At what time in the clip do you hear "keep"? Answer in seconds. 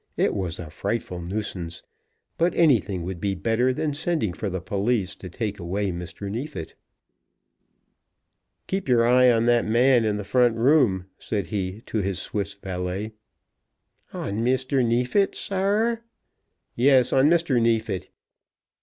8.65-8.89